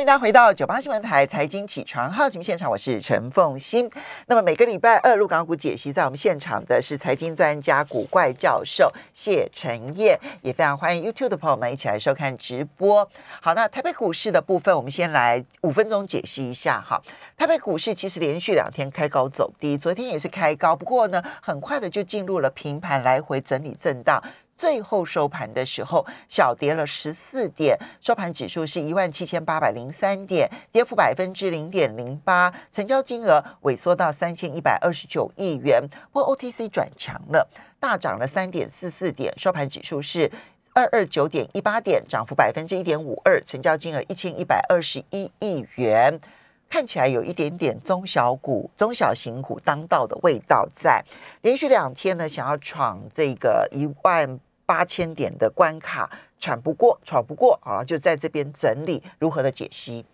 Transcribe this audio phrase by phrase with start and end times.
[0.00, 3.86] 欢迎大家回到九八新闻台财经起床号节目现场，我是陈凤欣。
[4.28, 13.06] 那么每个礼拜二入港股解析，在我们现场的是财经专家古怪教授谢晨燕，也非常欢迎 YouTube 的朋友们一起来收看直播。
[13.42, 16.98] 好，那台北股市的部分，我们先来五分钟解析一下哈。
[17.36, 24.18] 台北股市其实连续两天开高走低，昨天也是开高，不过呢，很快的就进入了平盘来回整理震荡。
[24.60, 35.82] 最后收盘的时候，小跌了十四点，收盘指数是一万七千八百零三点，跌幅百分之零点零八，成交金额萎缩到三千一百二十九亿元。
[36.12, 37.48] 不过 OTC 转强了，
[37.80, 40.30] 大涨了三点四四点，收盘指数是
[40.74, 46.20] 二二九点一八点，涨幅百分之一点五二，成交金额一千一百二十一亿元。
[46.68, 51.02] 看起来有一点点中小股、中小型股当道的味道在，
[51.40, 54.38] 连续两天呢，想要闯这个一万。
[54.70, 60.06] 八千点的关卡喘不过，喘不过，啊，就在这边整理如何的解析。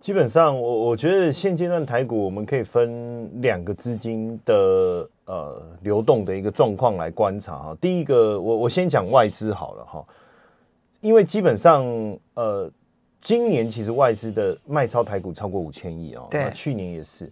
[0.00, 7.76] 基本上，我我觉得现阶段台股我们可以分两个资金的呃流动的一个状况来观察哈。
[7.78, 10.02] 第一个，我我先讲外资好了哈，
[11.02, 11.84] 因为基本上
[12.32, 12.70] 呃，
[13.20, 17.30] 今年其实外资的卖超台股超过五千亿哦，对，去年也是。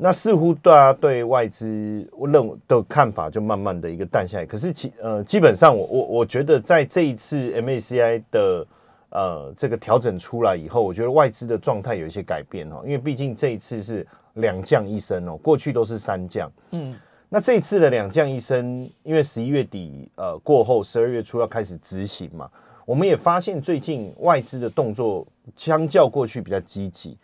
[0.00, 4.46] 那似乎大家对外资认的看法就慢慢的一个淡下来。
[4.46, 8.66] 可是其呃，基本上我我我觉得在这一次 MACI 的
[9.10, 12.80] 呃这个调整出来以后，我觉得外资的状态有一些改变哦。
[12.84, 16.48] 因为毕竟这一次是两降一升哦，过去都是三降。
[16.70, 16.94] 嗯，
[17.28, 22.48] 那这一次的两降一升，因为十一月底呃过后，十二月初要开始执行嘛，
[22.86, 27.18] 我们也发现最近外资的动作相较过去比较积极。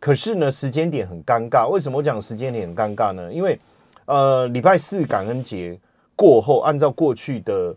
[0.00, 1.68] 可是呢，时间点很尴尬。
[1.68, 3.32] 为什么我讲时间点很尴尬呢？
[3.32, 3.58] 因为，
[4.06, 5.78] 呃，礼拜四感恩节
[6.14, 7.74] 过后，按照过去的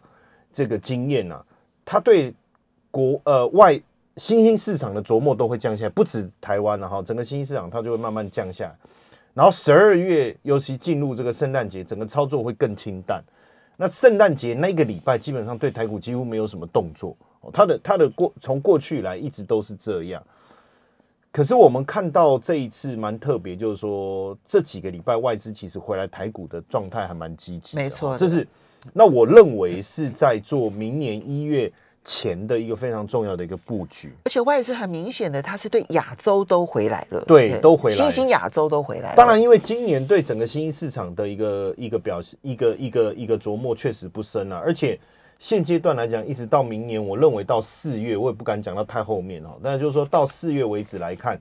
[0.54, 1.44] 这个经验啊，
[1.84, 2.34] 他对
[2.92, 3.80] 国呃外
[4.18, 8.76] 新兴市场的琢磨都会降下来，不止台湾了哈，整个新兴市场它就会慢慢降下来。
[9.34, 13.24] 然后十二月尤其进入这个圣诞节，整个操作会更清淡。
[13.78, 17.16] 那圣诞节那个礼拜，基本上对台股几乎没有什么动作。
[17.40, 20.22] 哦它的它的过从过去来一直都是这样。
[21.32, 28.46] 可是我们看到这一次蛮特别，就是说这几个礼拜外资其实回来台股的状态还蛮积极，没错，这是
[28.92, 31.72] 那我认为是在做明年一月
[32.04, 34.14] 前的一个非常重要的一个布局。
[34.26, 39.16] 而且外资很明显的，它是对亚洲都回来了，对，都回来，新兴亚洲都回来。
[39.16, 45.00] 当然，因为今年对整个新兴市场的一个一个表现，一个一个一个琢磨确实不深啊，而且。
[45.42, 49.58] 现阶段来讲，一直到明年，我认为到四月，我也不敢讲到太后面哦。
[49.64, 51.36] 但就是说到四月为止来看，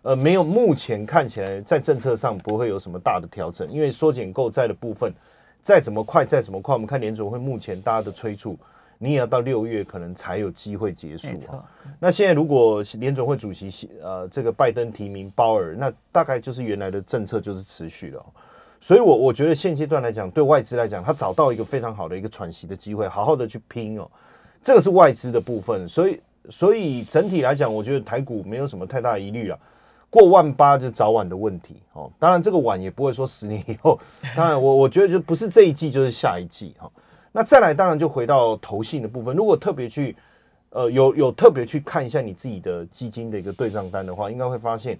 [0.00, 5.12] 呃，没有目前看起来在政策上不会有什么大的调整，因为缩减购债的部分
[5.60, 8.56] 再怎么快再怎么快，我们看联总会目前大家的催促，
[8.96, 11.62] 你也要到六月可能才有机会结束啊。
[12.00, 18.24] 那现在如果联总会主席呃这个拜登提名鲍尔，那大概就是原来的政策就是持续了。
[18.84, 24.06] 所以，我我觉得现阶段来讲，对外资来讲，他找到一个非常好的一个喘息的机会，好好的去拼哦。
[24.62, 29.58] 这个是外资的部分，所以，所以整体来讲，我觉得台股没有什么太大疑虑了。
[30.10, 32.12] 过万八就早晚的问题哦。
[32.18, 33.98] 当然，这个晚也不会说十年以后。
[34.36, 36.92] 当然，我我觉得就不是这一季就是下一季哈。
[37.32, 39.34] 那再来，当然就回到投信的部分。
[39.34, 40.14] 如果特别去
[40.68, 44.98] 呃有有特别去看一下你自己的基金的一个对账单的话，应该会发现。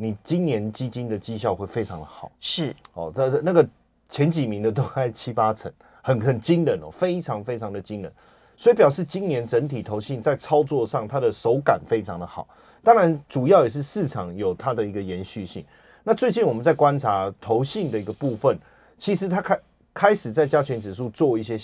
[0.00, 3.68] 你今年基金的绩效会非常的好，是哦，但是那个
[4.08, 8.10] 前几名的都在七八成，很很惊人哦，非常非常的惊人，
[8.56, 12.48] 所以表示今年整体投信在操作上它的手感非常的好，
[12.82, 15.62] 当然主要也是市场有它的一个延续性。
[16.02, 18.58] 那最近我们在观察投信的一个部分，
[18.96, 19.60] 其实它开
[19.92, 21.60] 开始在加权指数做一些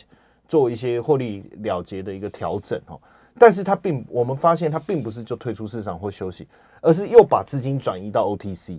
[0.47, 3.01] 做一些获利了结的一个调整哦。
[3.39, 6.49] 但是它并，我们发现它并不是就退出市场或休息，
[6.81, 8.79] 而是又把资金转移到 OTC。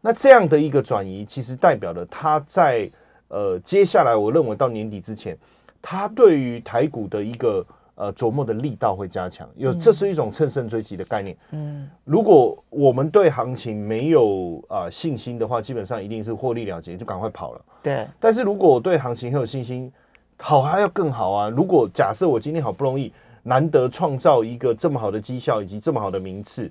[0.00, 2.90] 那这样的一个转移，其实代表了它在
[3.28, 5.38] 呃接下来，我认为到年底之前，
[5.80, 7.64] 它对于台股的一个
[7.94, 9.48] 呃琢磨的力道会加强。
[9.54, 11.36] 有，这是一种乘胜追击的概念。
[11.52, 17.60] 嗯，如果我们对行情没有啊信心的话，基本上一定是获利了结，就赶快跑了。
[17.80, 18.04] 对。
[18.18, 19.92] 但是如果我对行情很有信心，
[20.38, 21.48] 好还要更好啊！
[21.48, 23.12] 如果假设我今天好不容易。
[23.42, 26.70] 难得创造一个这么好的绩效以及这么好的名次，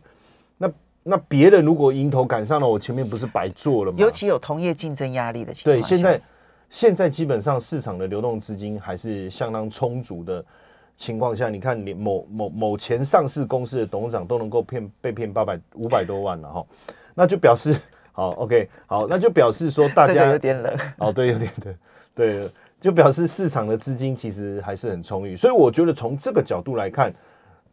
[0.57, 0.71] 那
[1.03, 3.97] 那别人如果迎头赶上了，我前面不是白做了吗？
[4.00, 5.75] 尤其有同业竞争压力的情况。
[5.75, 6.21] 对，现在
[6.69, 10.44] 现在基本上市场的流动资金还是相当充足的
[10.95, 16.65] 情况下，你看，你某某某前上市公司的董事长都能够骗被骗八百五百多万了哈，
[17.13, 17.75] 那就表示
[18.13, 21.75] 好 OK 好，那就表示说大家有点冷哦，对，有点对
[22.16, 22.52] 对。
[22.81, 27.13] 就表示市场的资金其实还是很充裕，所以我觉得从这个角度来看，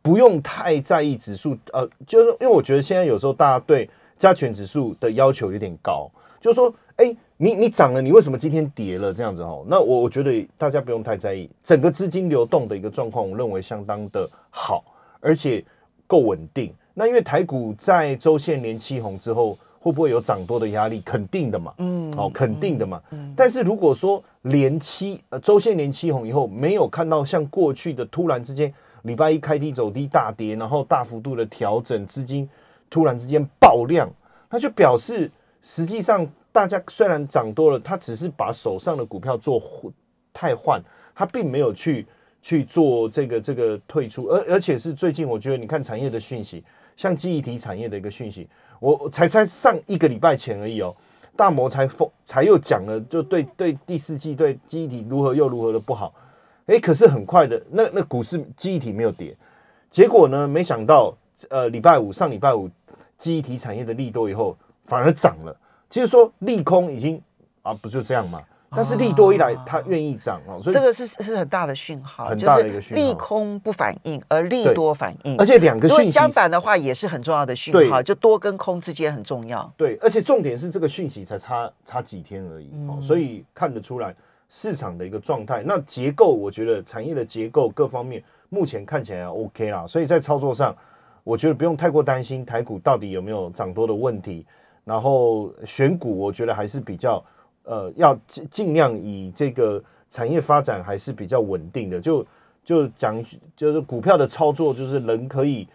[0.02, 3.88] 不用太在意指数，呃，就是因为我觉得现在有时候大家对
[4.18, 9.64] 加权指数的要求有点高，就是说，哎，你你涨了，你为什么今天跌了这样子哦？
[9.66, 14.84] 那我我觉得大家不用太在意，整个资金流动的一个状况，我认为相当的好，
[15.20, 15.64] 而且
[16.06, 16.70] 够稳定。
[16.92, 19.56] 那因为台股在周线连七红之后。
[19.80, 21.00] 会不会有涨多的压力？
[21.04, 23.00] 肯定的嘛，嗯，哦，肯定的嘛。
[23.12, 28.72] 嗯但是如果说连七呃周线连七红以后，没有看到像过去的突然之间
[29.02, 32.48] 礼拜一开低走低大跌，然后大幅度的调整资金
[32.90, 34.10] 突然之间爆量，
[34.50, 35.30] 那就表示
[35.62, 39.62] 实际上大家虽然涨多了，他只是把手上的股票做
[40.32, 40.82] 太换，
[41.14, 42.04] 他并没有去
[42.42, 46.64] 去做这个这个退出，而而且是最近我觉得你看产业的讯息，
[46.96, 48.48] 像记忆体产业的一个讯息。
[48.80, 50.94] 我才才上一个礼拜前而已哦，
[51.36, 56.12] 大摩才封才又讲了，就对对第四季对记忆体如何又如何的不好，
[56.66, 59.36] 哎，可是很快的，那那股市记忆体没有跌，
[59.90, 61.16] 结果呢，没想到
[61.50, 62.68] 呃礼拜五上礼拜五
[63.16, 65.56] 记忆体产业的利多以后反而涨了，
[65.90, 67.20] 其实说利空已经
[67.62, 68.42] 啊不就这样吗？
[68.70, 73.02] 但是利多一来，它愿意涨哦，所以这个是是很大的讯号，很大的一个讯号。
[73.02, 79.72] 利空不反应，而利多反应，而且两个讯息相反的话，也是很重要的讯号，就多跟空之间很重要。
[79.74, 84.14] 对，而且重点是这个讯息才差差几天而已哦，所以看得出来
[84.50, 85.62] 市场的一个状态。
[85.64, 90.76] 那结构，我觉得产业的结构各方面目前看起来 OK 啦，所以在操作上，
[91.24, 94.44] 我觉得不用太过担心台股到底有没有涨多的问题。
[94.84, 97.24] 然后选股，我觉得还是比较。
[97.68, 102.26] 呃，要尽尽量以这个产业发展还是比较稳定的，就
[102.64, 103.22] 就讲
[103.54, 105.68] 就是股票的操作，就是人可以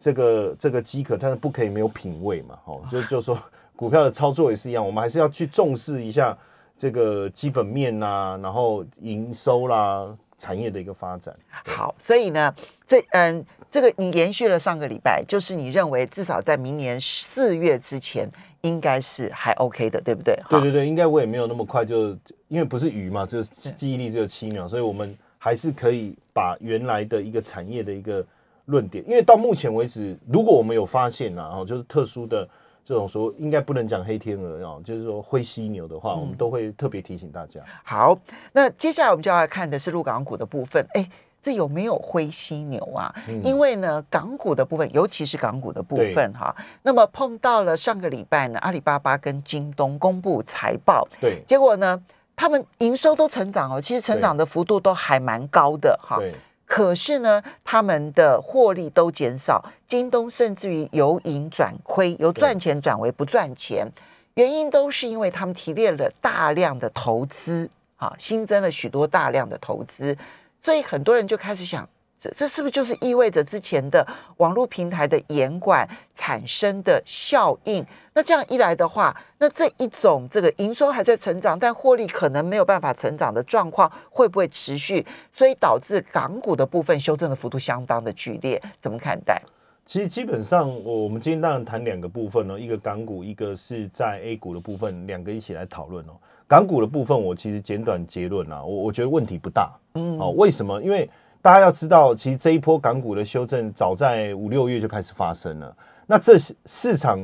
[0.00, 3.38] 这个这个饥渴，但是不可以没有品味嘛，哦，就就说
[3.76, 6.36] 股票的操作也是一样，我们还是要去重视一下
[6.76, 10.04] 这个基本面呐，然后营收啦，
[10.36, 11.32] 产业的一个发展。
[11.64, 12.52] 好，所以呢，
[12.88, 18.28] 这嗯，这个你延续了上个礼拜，就是你认为至少在明年四月之前。
[18.66, 20.36] 应该是还 OK 的，对不对？
[20.50, 22.08] 对对对，应该我也没有那么快就，
[22.48, 28.24] 因为不是鱼嘛，就是记忆力只有七秒，所以我们还是可以把原来的一个产业的一个
[28.66, 32.48] 论点，因为到目前为止，如果我们有发现啊，哦，就是特殊的
[32.84, 37.60] 这种说，应该不能讲黑天鹅哦，就是说灰犀牛的话，我们都会特别提醒大家。
[37.84, 38.18] 好，
[38.52, 41.08] 那接下来我们就要看的是陆港股的部分，哎。
[41.46, 43.14] 这有没有灰犀牛啊？
[43.40, 46.52] 因为呢，港股的部分，尤其是港股的部分哈，
[46.82, 52.02] 那么碰到了上个礼拜呢，阿里巴巴跟京东公布财报，对，结果呢，
[52.34, 56.20] 他们营收都成长哦，其实成长的幅度都还蛮高的哈。
[56.64, 63.86] 可是呢，他们的获利都减少，京东甚至于由盈转亏，由赚钱转为不赚钱，
[64.34, 70.18] 原因都是因为他们提炼了大量的投资啊，新增了许多大量的投资。
[70.66, 74.04] 所以很多人就开始想，这这是不是就是意味着之前的
[74.38, 77.86] 网络平台的严管产生的效应？
[78.14, 85.06] 那这样一来的话，那这一种这个营收还在成长，但获利可能没有办法成长的状况，会不会持续？
[85.32, 89.40] 所以导致港股的部分修正的幅度相当的剧烈，怎么看待？
[89.84, 96.14] 其实基本上，我们今天当然谈两个部分呢，一个港股，一个是在 A 股的部分，两个一起来讨论哦。
[96.48, 99.72] 港股的部分，我其实简短结论啊，我我觉得问题不大。
[99.94, 100.80] 嗯，哦，为什么？
[100.80, 101.08] 因为
[101.42, 105.76] 大家要知道，其实这一波港股的修正早在五六月就开始发生了。
[106.06, 107.18] 那这市场，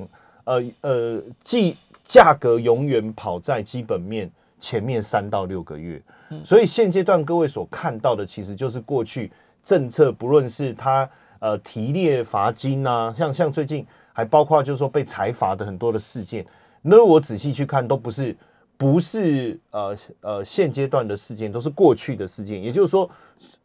[0.44, 6.02] 呃呃，既价格永远跑在基本面前面三到六个月，
[6.44, 9.30] 所以现阶段各位所看到的，其实就是过去
[9.62, 16.44] 政策，不论是它呃提列罚金啊，像像最近还包括就是说被裁罚的很多的事件，
[16.82, 18.36] 那我仔细去看，都不是。
[18.76, 22.60] 不是呃呃现阶段的事件，都是过去的事件。
[22.60, 23.08] 也就是说，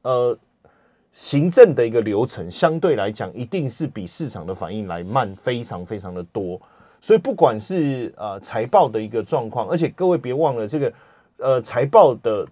[0.04, 0.38] 呃，
[1.12, 6.62] 行政的一个流程相对来讲，一定是比市场的反应来慢，非常非常的多。
[7.02, 10.94] 所以不管是呃财报的一个状况，而且各位别忘了这个
[11.38, 12.48] 呃财报的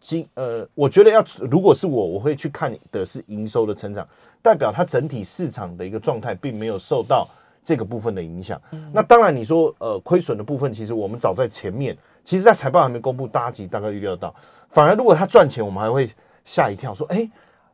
[0.00, 4.06] 经呃，我觉得要如果是我，我会去看的是营收的成长，
[4.40, 7.28] 代表它整体市场的一个状态并没有受到。
[7.66, 14.32] 这个部分的影响，那当然你说呃亏损的部分，其实我们早在前面，其实在财报还没公布，大家大概预料到。
[14.68, 16.08] 反而如果他赚钱，我们还会
[16.44, 17.28] 吓一跳，说哎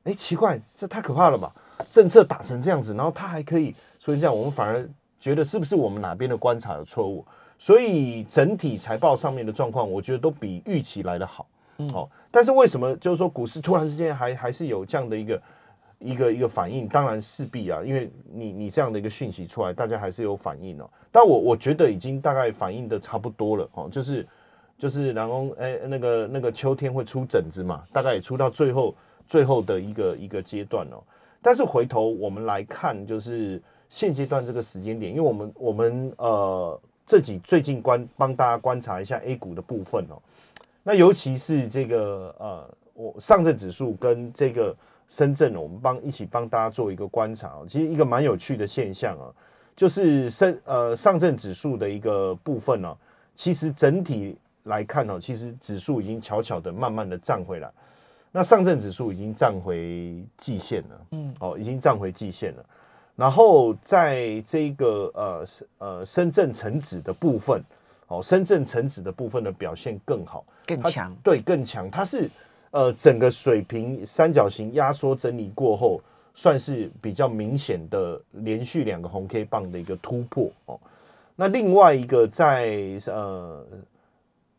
[0.04, 1.52] 哎奇怪，这太可怕了吧？
[1.90, 4.88] 政策打成这样子，然后他还可以所以这样，我们反而
[5.20, 7.22] 觉得是不是我们哪边的观察有错误？
[7.58, 11.46] 所以整体财报上面的状况，我觉得都比预期来的好。
[11.92, 15.38] 哦，但是为什么就是说股市突然之间还还是有这样的一个？
[16.02, 20.90] 一个一个反应，当然势必啊，因为你你这样的一个讯息出来，大家还是有反应哦。
[21.10, 24.26] 但我我觉得已经大概反应的差不多了哦，就是
[24.76, 28.94] 就是然后哎那个那个秋天会出疹子嘛，大概也出到最后
[29.26, 31.02] 最后的一个一个阶段哦。
[31.40, 40.22] 但是回头我们来看，就是现阶段这个时间点，因为我们我们呃自己最近观帮大家观察一下 A 股的部分哦，
[40.82, 44.74] 那尤其是这个呃我上证指数跟这个
[45.12, 49.28] 深圳，我们帮一起帮大家做一个观察哦，其实一个蛮有趣的现象啊，
[49.76, 52.96] 就是深呃上证指数的一个部分呢，
[53.34, 57.70] 其实整体来看呢，其实指数已经悄悄的慢慢的站回来。
[58.30, 62.64] 那上证指数已经站回季线了，嗯，哦，已经站回季线了。
[63.14, 67.62] 然后在这个呃呃深圳成指的部分，
[68.08, 71.90] 哦，深圳成指的部分的表现更好，更强，对，更强。
[71.90, 72.30] 它是
[72.72, 76.00] 呃整个水平三角形压缩整理过后，
[76.34, 80.78] 算是比较明显的连续两个红 K 棒的一个突破哦。
[81.36, 83.64] 那另外一个在呃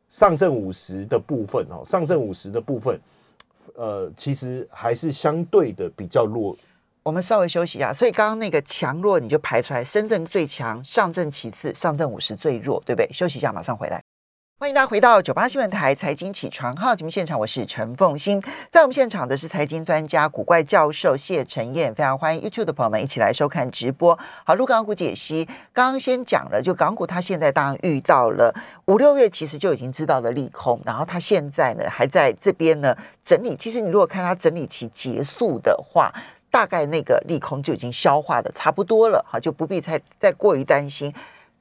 [0.09, 2.97] 上证五十的部分哦，上证五十的部分。
[3.75, 6.53] 呃，其实还是相对的比较弱。
[7.01, 13.07] 我们稍微休息一下，所以刚刚那个强弱你就排出来，深圳最强，上证其次，上证五十最弱，对不对？
[13.13, 14.03] 休息一下，马上回来。
[14.63, 18.41] 欢迎大家回到九八新闻台财经起床号节目现场，我是陈凤欣，
[18.71, 24.17] 在我们现场的是财经专家古怪教授谢晨燕，非常欢迎 YouTube 的朋友们一起来收看直播。
[24.45, 28.55] 好，陆港股解析，刚刚先讲了，就港股它现在当然遇到了
[28.85, 33.57] 五六月其实就已经知道了利空，然后它现在呢还在这边呢整理。
[33.57, 36.09] 其实你如果看它整理期结束的话，
[36.49, 41.13] 大概那个利空就已经消化的差不多了，好，就不必再再过于担心。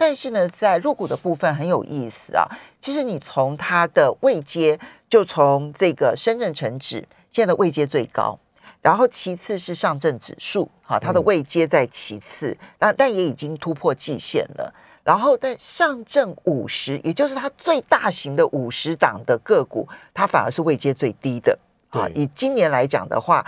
[0.02, 2.44] 但是呢，在入股的部分很有意思啊。
[2.80, 4.76] 其实你从它的位阶，
[5.08, 8.36] 就从这个深圳成指现在的位阶最高，
[8.80, 14.74] 然后其次是上证指数，哈，它的位阶在其次，但但也已经突破季线了。
[15.04, 21.56] 然后但上证五十，也就是它最大型的五十档的个股，它反而是位阶最低的。
[21.90, 23.46] 啊，以今年来讲的话，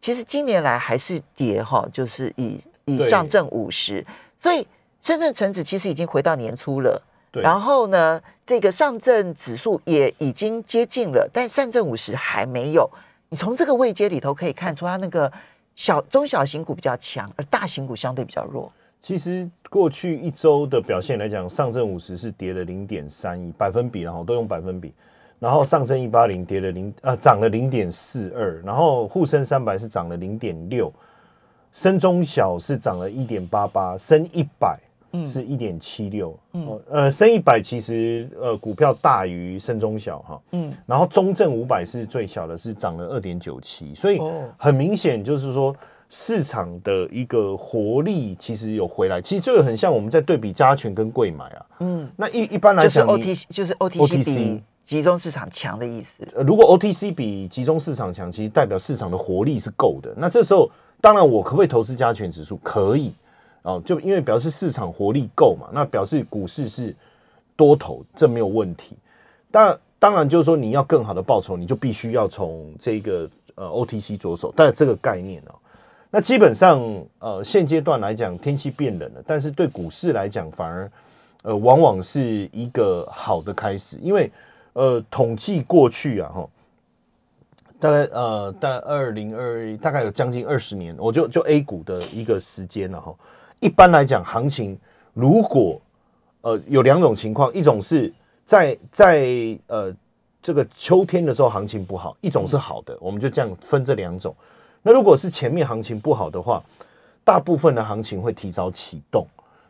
[0.00, 4.06] 其实今年来还是跌哈，就是以以上证五十，
[4.40, 4.64] 所以。
[5.02, 7.02] 深圳成指其实已经回到年初了，
[7.32, 12.88] 然后呢，这个上证指数也已经接近了，但上证五十还没有。
[13.28, 15.32] 你从这个位阶里头可以看出，它那个
[15.74, 18.70] 小中小型股比较强，而大型股相对比较弱。
[19.00, 24.92] 其实过去一周的表现来讲，上证五十是跌了零点三一百分比，然后都用百分比。
[25.38, 30.92] 然后上证一八零跌了零呃涨了零点四二，然后沪深三百是涨了零点六，
[31.72, 34.78] 深中小是涨了一点八八，深一百。
[35.26, 44.20] 是一点七六，嗯，呃，升一百其实呃股票大于升中小哈，嗯，然后中证五百是最小的，是涨了二点九七，所以
[44.56, 45.74] 很明显就是说
[46.08, 62.56] 市场的一个活力其实有回来，其实这个很像我们在对比加权跟贵买啊，嗯，那一一般来讲，OTC 就是 OTC 比集中市场强的意思，如果 OTC 比集中市场强，其实代表市场的活力是够的，那这时候当然我可不可以投资加权指数？
[62.62, 63.12] 可以。
[63.62, 66.94] 哦，就因为表示市场活力够嘛，那表示股市是
[67.56, 68.96] 多头，这没有问题。
[69.50, 74.50] 但当然就是说，你要更好的报酬，你就必须要从这个呃 OTC 着手。
[74.56, 75.54] 但这个概念哦，
[76.10, 76.80] 那基本上
[77.18, 80.90] 呃现阶段来讲，天气变冷了，但是对股市来讲，反而
[81.42, 84.32] 呃往往是一个好的开始，因为
[84.72, 86.48] 呃统计过去啊哈，
[87.78, 93.14] 大概呃在二零二一大概有将近二十年，我就就 A 股的一个时间了哈。
[93.60, 94.76] 一般来讲，行情
[95.12, 95.80] 如果
[96.40, 98.12] 呃有两种情况，一种是
[98.44, 99.94] 在在呃
[100.42, 104.34] 这个秋天的时候行情不好，一种是好的，我们就这样分这两种。
[104.82, 106.62] 那如果是前面行情不好的话，
[107.22, 109.26] 大部分的行情会提早启动，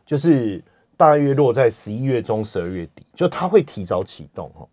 [0.07, 0.63] 就是
[0.97, 4.69] 大约落在十一月中、十二月底，就它会提早启动哦。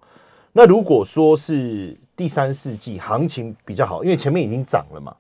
[0.54, 5.16] 那如果说是第三四季行情比较好，因为前面已经涨了嘛，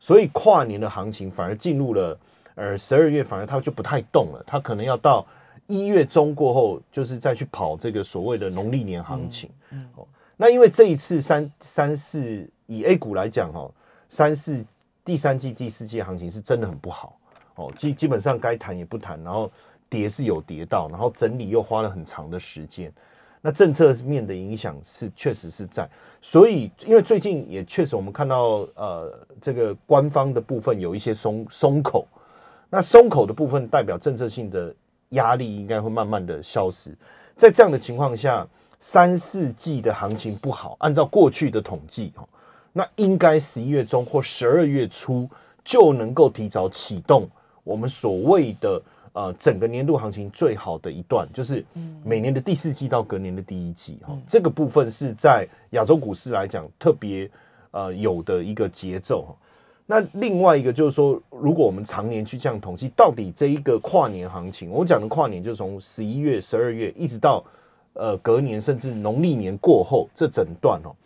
[0.00, 2.18] 所以跨年的行情反而进入了。
[2.54, 5.26] 而十二月反而它就不太动了，它可能要到
[5.66, 9.50] 一月中过后，就是再去跑这个所谓的农历年行情。
[9.96, 10.06] 哦，
[10.36, 13.70] 那因为这一次三三四以 A 股来讲，哈，
[14.08, 14.64] 三四
[15.04, 17.18] 第三季、第四季行情是真的很不好。
[17.56, 19.50] 哦，基基本上该谈也不谈，然后
[19.88, 22.92] 跌是有跌到，然后整理又花了很长的时间。
[23.40, 25.88] 那政策面的影响是确实是在，
[26.22, 32.06] 所以因为最近也确实我们看到，呃，这个官方的部分有一些松松口。
[32.74, 34.74] 那松口的部分代表政策性的
[35.10, 36.90] 压力应该会慢慢的消失，
[37.36, 38.44] 在这样的情况下，
[38.80, 42.28] 三四季的行情不好，按照过去的统计哦，
[42.72, 45.30] 那应该十一月中或十二月初
[45.62, 47.28] 就能够提早启动
[47.62, 51.64] 我们所谓的呃整个年度行情最好的一段，就是
[52.02, 57.30] 每年的第四季到隔年的第一季哈，这个部分是在亚洲股市来讲特别
[57.70, 59.36] 呃有的一个节奏哈。
[59.86, 67.44] 那另外一个就是说，如果我们常年去这样统计，到底这一个跨年行情，我讲的跨年就是从十一月、十二月一直到
[67.92, 70.96] 呃隔年，甚至农历年过后这整段哦，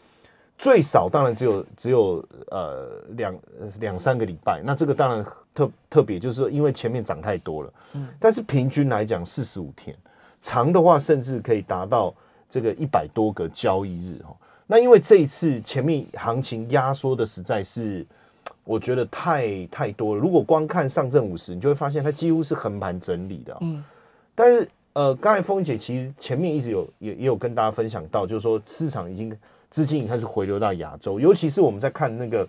[0.57, 3.39] 最少当然只有只有呃两
[3.81, 4.63] 两三个礼拜。
[4.65, 9.97] 那这个当然特特别，就是说因为前面涨太多了，嗯，但是平均来讲四十五天，
[10.39, 12.15] 长的话甚至可以达到
[12.49, 14.37] 这个一百多个交易日哦。
[14.69, 18.07] 那因为这一次前面行情压缩的实在是。
[18.69, 20.21] 我觉得太太多了。
[20.21, 23.57] 如果光看上证五十，你就会发现它几乎是横盘整理的。
[23.63, 23.83] 嗯，
[24.35, 29.35] 但是呃，刚才峰姐其实前面一直有也也有跟大家分享到，就是说市场已经
[29.71, 32.47] 资金已经开始回流到亚洲，尤其是我们在看那个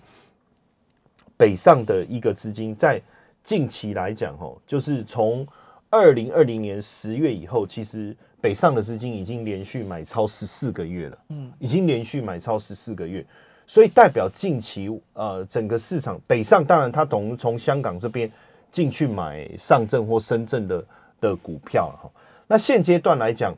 [1.38, 3.02] 北上的一个资金，在
[3.42, 5.48] 近期来讲，哦，就是从
[5.90, 11.18] 二零二零年十月以后，其实北上的资金已经连续买超十四个月了。
[11.30, 13.26] 嗯，已经连续买超十四个月。
[13.70, 18.30] 所以代表近期呃整个市场北上，当然他懂从香港这边
[18.72, 20.84] 进去买上证或深圳的
[21.22, 22.10] 的股票哈。
[22.48, 23.54] 那现阶段来讲，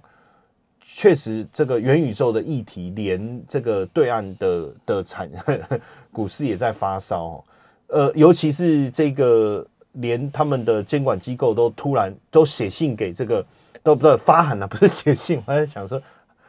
[0.82, 5.32] 确实这个元宇宙的议题，连这个对岸的的产
[6.12, 7.42] 股市也在发烧。
[7.88, 13.46] 呃，尤其是这个连他们的监管机构都突然都写信给这个
[13.82, 16.02] 都不发函了，不是写信，我在想说，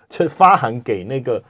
[0.09, 1.41] 就发函给那个。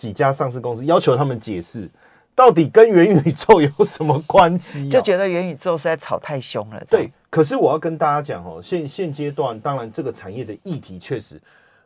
[0.00, 1.86] 几家上市公司要求他们解释，
[2.34, 4.88] 到底跟元宇宙有什么关系？
[4.88, 6.82] 就觉得元宇宙是在炒太凶了。
[6.88, 11.38] 对，可是我要跟大家讲哦，现现阶段，当然这个产业的议题确实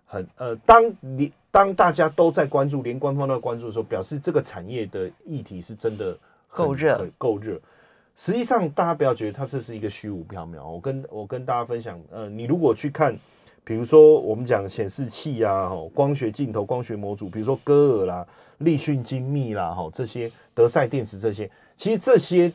[0.06, 6.16] 很呃，当你当大家都在关注，连官方都在关注的时候，表示这个产业的议题是真的
[6.48, 7.60] 够热，够热。
[8.14, 10.64] 实际上，大家不要觉得它这是一个虚无缥缈。
[10.64, 13.18] 我跟我跟大家分享，呃，你如果去看。
[13.66, 18.26] 比如说，我们讲显示器啊，哈，光学镜头、光学模组，比如说歌尔啦、
[18.58, 22.52] 立讯精密啦，哈，这些德赛电池这些，其实这些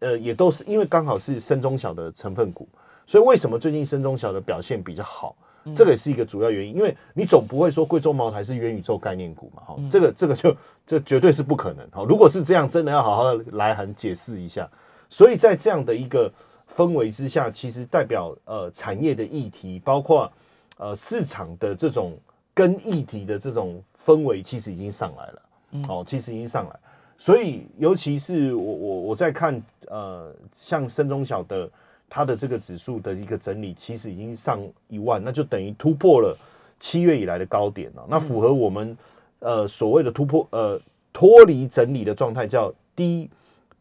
[0.00, 2.68] 呃也都是因为刚好是深中小的成分股，
[3.06, 5.34] 所以为什么最近深中小的表现比较好？
[5.74, 6.74] 这个也是一个主要原因。
[6.74, 10.54] 因为你总不会说贵州茅台是元宇宙概念股嘛，哈，这个这个就
[10.86, 11.88] 这绝对是不可能。
[11.90, 14.68] 哈，如果是这样，真的要好好的来函解释一下。
[15.08, 16.30] 所以在这样的一个。
[16.68, 20.30] 氛围之下，其实代表呃产业的议题，包括
[20.76, 22.16] 呃市场的这种
[22.52, 25.42] 跟议题的这种氛围，其实已经上来了。
[25.88, 26.76] 哦，其实已经上来。
[27.16, 31.70] 所以，尤其是我我我在看呃，像深中小的
[32.08, 36.36] 它的这个指数的一个整理，其实已经上一万，那就等于突破了
[36.80, 38.04] 七月以来的高点了。
[38.08, 38.96] 那符合我们
[39.38, 40.80] 呃所谓的突破呃
[41.12, 43.30] 脱离整理的状态，叫低。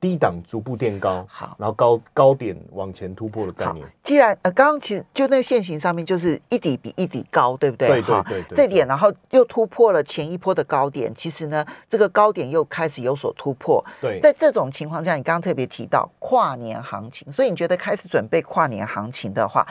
[0.03, 3.87] 低档逐步垫高，好，然后高高点往前突破的概念。
[4.03, 7.87] 既然呃，刚刚其实就那个线型上面就是一底比一底高，对不对？
[7.87, 8.53] 对对对。
[8.53, 13.81] 这点，然后又突破了前一波的高点，其实呢，这个高点又开始有所突破。
[14.01, 19.65] 对，在这种情况下，你刚刚特别提到跨年行情，所以你觉得开始准备跨年行情的话，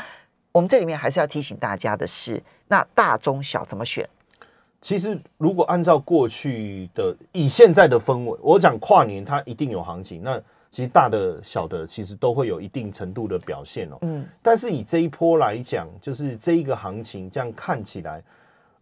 [0.50, 4.08] 我们这里面还是要提醒大家的是，那大中小怎么选？
[4.82, 10.20] 其实，如果按照过去的以现在的氛围，我讲跨年它一定有行情。
[10.24, 10.36] 那
[10.72, 13.98] 其实大的小的其实都会有一定程度的表现哦。
[14.00, 14.26] 嗯。
[14.42, 18.20] 但是以这一波来讲，就是这一个行情这样看起来，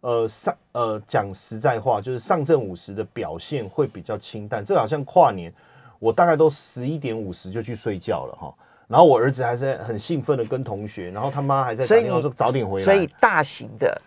[0.01, 4.65] 呃上呃讲实在话，就是上证五十的表现会比较清淡。
[4.65, 5.53] 这好像跨年，
[5.99, 8.55] 我大概都十一点五十就去睡觉了哈。
[8.89, 12.85] 然后我儿子还是很兴奋的跟同学，然后他妈还在打电话说早点回来。
[12.87, 14.01] 所以大型的。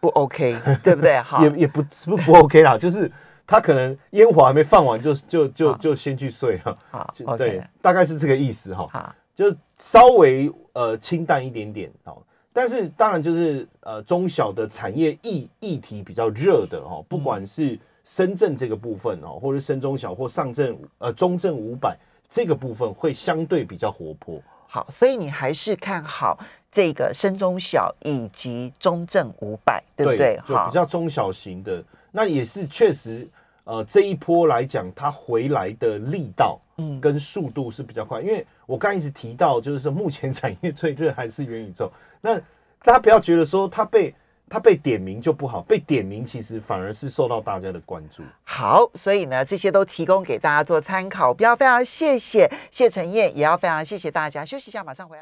[0.00, 1.18] 不 OK， 对不对？
[1.22, 3.10] 好，也也不不不 OK 啦，就是
[3.46, 6.76] 他可能烟火还没放完，就就就就先去睡哈。
[6.90, 8.88] 好，对，大概是这个意思哈。
[8.90, 12.22] 好，就稍微呃清淡一点点哦。
[12.52, 21.96] 但是当然就是呃中小的产业议议题比较热的哦，不管是深圳这个部分哦，或者深中小或上证呃中证五百
[22.28, 24.42] 这个部分会相对比较活泼。
[24.66, 26.38] 好，所以你还是看好
[26.70, 30.40] 这个深中小以及中正五百，对不对？
[30.46, 33.28] 就比较中小型的，那也是确实，
[33.64, 38.20] 呃，这一波来讲，它回来的力道，嗯，跟速度是比较快。
[38.20, 41.90] 因为我刚一直提到，就是说目前产业最热还是元宇宙。
[42.20, 42.38] 那
[42.82, 44.14] 大家不要觉得说它被。
[44.52, 48.24] 他被点名就不好，被点名其实反而是受到大家的关注。
[48.42, 51.32] 好，所以呢，这些都提供给大家做参考。
[51.32, 54.44] 不要非常谢谢谢承燕，也要非常谢谢大家。
[54.44, 55.18] 休息一下，马上回来。